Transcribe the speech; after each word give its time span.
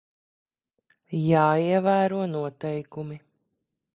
Jāievēro 1.25 2.23
noteikumi. 2.33 3.21